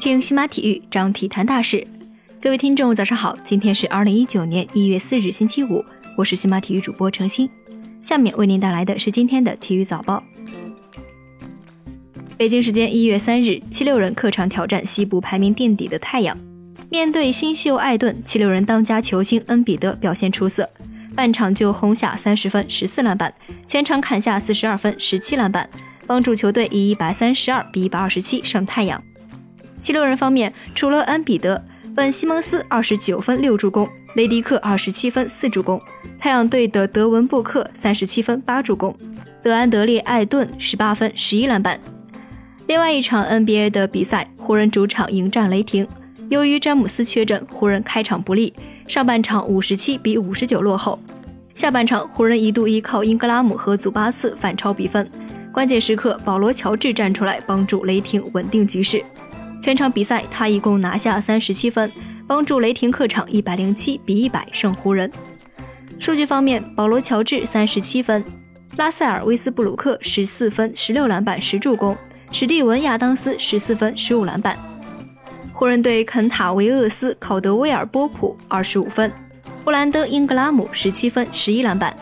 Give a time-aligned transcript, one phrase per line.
[0.00, 1.86] 听西马体育，张体坛大事。
[2.42, 5.84] 各位听众，早上好，今天是二零一九年一月四日，星期五，
[6.16, 7.48] 我是西马体育主播程鑫。
[8.02, 10.22] 下面为您带来的是今天的体育早报。
[12.36, 16.36] 北京时间一月三日，七六人客场挑战西部排名垫底的太阳。
[16.88, 20.68] 面对新秀艾顿，七六人当家球星恩比德表现出色，
[21.14, 23.32] 半场就轰下三十分、十四篮板，
[23.68, 25.68] 全场砍下四十二分、十七篮板，
[26.10, 29.00] 帮助球队以一百三十二比一百二十七胜太阳。
[29.80, 31.62] 七六人方面，除了恩比德，
[31.94, 35.80] 本西蒙斯二十九分六助攻，雷迪克二十七分四助攻，
[36.18, 38.92] 太阳队的德文布克三十七分八助攻，
[39.40, 41.78] 德安德烈艾顿十八分十一篮板。
[42.66, 45.86] 另外一场 NBA 的比赛，湖人主场迎战雷霆。
[46.28, 48.52] 由于詹姆斯缺阵，湖人开场不利，
[48.88, 50.98] 上半场五十七比五十九落后。
[51.54, 55.08] 下半场，湖人一度依靠英格拉姆和祖巴茨反超比分，
[55.52, 59.04] 关键时刻保罗乔治站出来帮助雷霆稳定局势。
[59.60, 61.90] 全场比赛，他一共拿下三十七分，
[62.26, 65.10] 帮助雷霆客场一百零七比一百胜湖人。
[65.98, 68.24] 数据方面，保罗乔治三十七分，
[68.76, 71.96] 拉塞尔威斯布鲁克十四分十六篮板十助攻。
[72.32, 74.56] 史蒂文·亚当斯十四分、十五篮板。
[75.52, 79.12] 湖人队肯塔维厄斯·考德威尔波普二十五分，
[79.64, 81.94] 布兰登·英格拉姆十七分、十一篮板。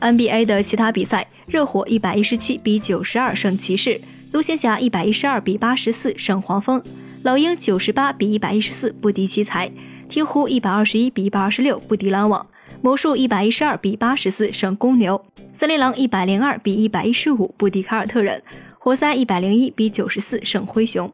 [0.00, 4.00] NBA 的其他比赛，热火一百一十七比九十二胜骑士，
[4.32, 6.82] 独行侠一百一十二比八十四胜黄蜂，
[7.22, 9.70] 老鹰九十八比一百一十四不敌奇才，
[10.08, 12.46] 鹈鹕一百二十一比一百二十六不敌篮网，
[12.80, 15.20] 魔术一百一十二比八十四胜公牛，
[15.52, 18.42] 森林狼一百零二比一百一十五不敌凯尔特人。
[18.78, 21.12] 活塞一百零一比九十四胜灰熊。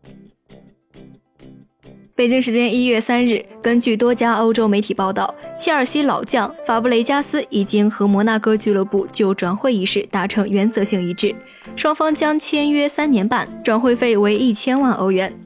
[2.17, 11.35] 北京时间一月三日，根据多家欧洲媒体报道，切尔西老将法布雷加斯已经和摩纳哥俱乐部就转会一事达成原则性一致，
[11.75, 15.37] 双方将签约三年半，转会费为一千万欧元。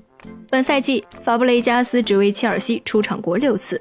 [0.50, 3.80] 本赛季，法布雷加斯只为切尔西出场过六次。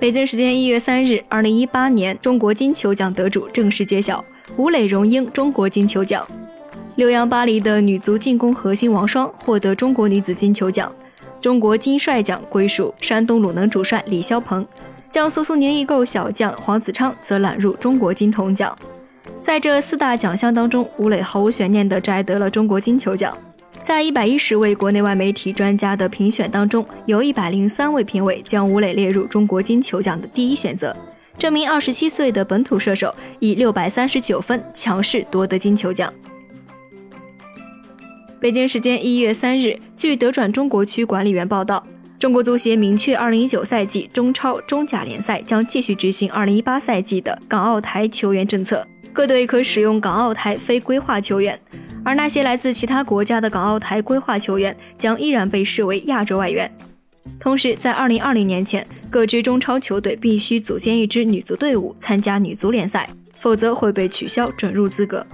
[0.00, 4.24] 北京时间一月三日，二零一八年中国金球奖得主正式揭晓。
[4.56, 6.26] 吴磊荣膺中国金球奖，
[6.96, 10.92] 六洋巴黎的女足进攻核心王霜获得中国女子金球奖，
[11.40, 14.64] 中国金帅奖归属山东鲁能主帅李霄鹏，
[15.10, 18.76] 江苏苏宁易购小将黄子昌则揽入中国金童奖。
[19.42, 23.36] 在这四大奖项当中，吴磊毫无悬念地摘得了中国金球奖。
[23.82, 30.94] 在一百一十位国内外媒体专家的评选当中，有一百零三位评委将吴磊列入中国金球奖的第一选择。
[31.36, 36.12] 这名二十七岁的本土射手以六百三十九分强势夺得金球奖。
[38.44, 41.82] 北京时间一月三日，据德转中国区管理员报道，
[42.18, 51.58] 中国足协明确，二零一九赛季中超、中甲联赛将继续执行二零一八赛季的港澳台球员政策，各队可使用港澳台非规划球员，
[52.04, 56.70] 而那些来自其他国家的港澳台规划球员将依然被视为亚洲外援。
[57.40, 65.26] 同时，在二零二零年前，各支中超球队必须组建一支女足队伍参加女足联赛，否则会被取消准入资格。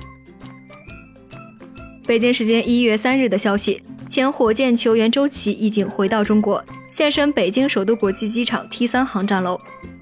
[2.11, 6.61] 北京时间一月三日的消息，前火箭球员周琦已经回到中国，
[6.91, 9.61] 现身北京首都国际机场 T 三航站楼。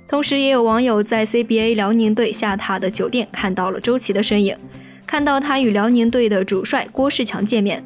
[0.09, 4.57] 同时，也有网友在 CBA 辽宁队下榻的酒店看到了周琦的身影，
[5.07, 7.85] 看到他与辽宁队的主帅郭士强见面。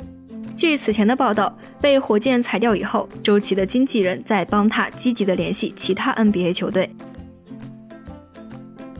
[0.56, 6.88] 据此前的报道，被火箭裁掉以后，周琦的经纪人在帮他积极的联系其他 NBA 球队。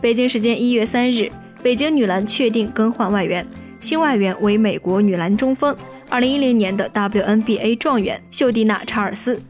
[0.01, 1.31] 北京时间一月三日，
[1.63, 3.47] 北京女篮确定更换外援，
[3.83, 5.77] 新外援为美国女篮中锋，
[6.09, 9.43] 二零一零年的 WNBA 状元秀蒂娜·查尔斯。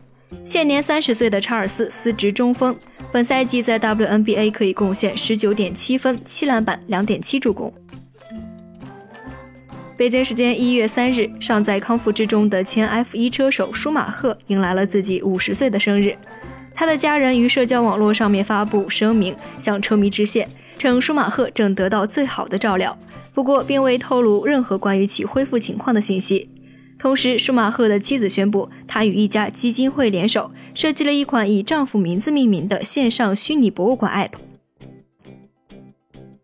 [0.46, 2.74] 现年三十岁的查尔斯司职中锋，
[3.12, 7.70] 本赛季在 WNBA 可以贡献十九点七分、七篮板、两点七助攻。
[9.98, 16.16] 北京时间一月三日，尚在康复之中的前 F1 车手舒马赫迎来了自己五十岁的生日。
[16.74, 20.48] 他的家人于社交网络上面发布声明，向车迷致谢，
[20.78, 22.98] 称舒马赫正得到最好的照料，
[23.34, 26.48] 不过并未透露任何关于其恢复情况的信息。
[26.98, 34.38] 同时，舒马赫的妻子宣布，他与一家基金会联手，设计了一款以丈夫名字命名的线上虚拟博物馆 App。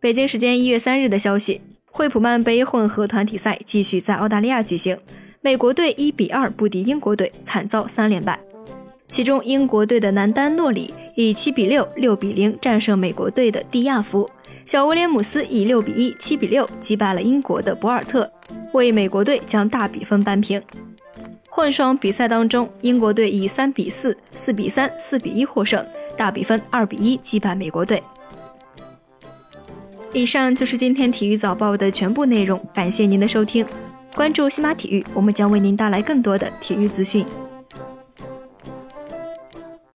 [0.01, 1.61] 北京时间一月三日的消息。
[1.91, 4.97] 惠普曼杯混合团体赛继续在澳大利亚举行，
[5.41, 8.39] 美国队一比二不敌英国队，惨遭三连败。
[9.09, 14.31] 其中，英国队的南丹诺里以七比六、六比零战胜美国队的蒂亚夫，
[14.69, 18.31] 小威廉姆斯以六比一、七比六击败了英国的博尔特，
[18.75, 20.62] 为美国队将大比分扳平。
[21.49, 25.82] 混双比赛当中，英国队以三比四、四比三、四比一获胜，
[26.19, 28.03] 大比分二比一击败美国队。
[30.12, 33.64] 以上就是今天体育早报的全部内容，感谢您的收听。
[34.14, 37.25] 关注西马体育，我们将为您带来更多的体育资讯。